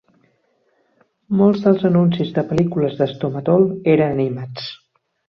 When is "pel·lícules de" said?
2.51-3.07